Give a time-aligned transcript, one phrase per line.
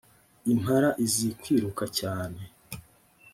[0.53, 2.41] impala izikwiruka cyane.